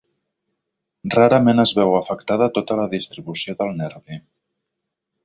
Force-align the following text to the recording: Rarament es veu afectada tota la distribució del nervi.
Rarament 1.15 1.63
es 1.63 1.73
veu 1.79 1.93
afectada 1.97 2.47
tota 2.55 2.79
la 2.79 2.87
distribució 2.97 3.55
del 3.61 3.75
nervi. 3.83 4.19